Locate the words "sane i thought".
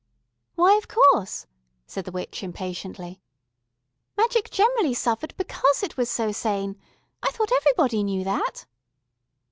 6.31-7.51